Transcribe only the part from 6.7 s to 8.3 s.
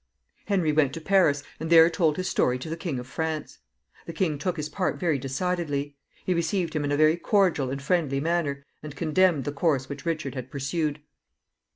him in a very cordial and friendly